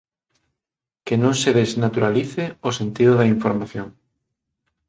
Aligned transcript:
Que 1.05 1.15
non 1.23 1.33
se 1.41 1.49
desnaturalice 1.59 2.43
o 2.67 2.69
sentido 2.79 3.13
da 3.19 3.29
información. 3.35 3.87